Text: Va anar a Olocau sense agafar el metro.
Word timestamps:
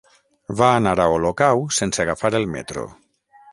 Va 0.61 0.69
anar 0.77 0.93
a 1.03 1.05
Olocau 1.17 1.63
sense 1.81 2.03
agafar 2.07 2.35
el 2.43 2.51
metro. 2.57 2.89